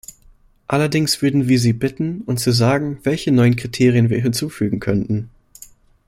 [0.67, 5.29] Allerdings würden wir Sie bitten, uns zu sagen, welche neuen Kriterien wir hinzufügen könnten.